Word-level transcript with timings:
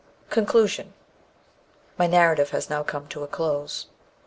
CHAPTER 0.01 0.15
XXIX 0.15 0.33
CONCLUSION 0.33 0.93
MY 1.99 2.07
narrative 2.07 2.49
has 2.49 2.71
now 2.71 2.81
come 2.81 3.07
to 3.09 3.21
a 3.23 3.27
close. 3.27 3.85